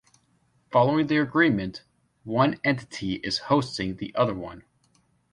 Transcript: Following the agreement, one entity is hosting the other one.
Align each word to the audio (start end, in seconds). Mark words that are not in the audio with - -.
Following 0.71 1.05
the 1.05 1.17
agreement, 1.17 1.83
one 2.23 2.59
entity 2.63 3.17
is 3.17 3.37
hosting 3.37 3.97
the 3.97 4.15
other 4.15 4.33
one. 4.33 4.63